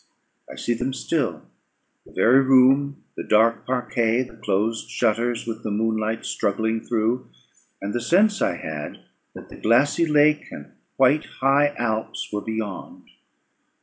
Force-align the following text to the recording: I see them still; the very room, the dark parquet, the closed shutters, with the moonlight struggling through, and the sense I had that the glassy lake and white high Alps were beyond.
I 0.51 0.55
see 0.55 0.73
them 0.73 0.93
still; 0.93 1.43
the 2.07 2.11
very 2.13 2.41
room, 2.41 3.03
the 3.15 3.21
dark 3.23 3.67
parquet, 3.67 4.23
the 4.23 4.35
closed 4.35 4.89
shutters, 4.89 5.45
with 5.45 5.61
the 5.61 5.69
moonlight 5.69 6.25
struggling 6.25 6.81
through, 6.83 7.29
and 7.83 7.93
the 7.93 8.01
sense 8.01 8.41
I 8.41 8.55
had 8.55 9.01
that 9.35 9.49
the 9.49 9.57
glassy 9.57 10.07
lake 10.07 10.47
and 10.51 10.71
white 10.97 11.25
high 11.41 11.75
Alps 11.77 12.29
were 12.33 12.41
beyond. 12.41 13.09